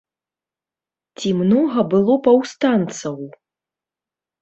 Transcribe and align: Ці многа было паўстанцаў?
Ці 1.19 1.29
многа 1.43 1.79
было 1.93 2.17
паўстанцаў? 2.31 3.17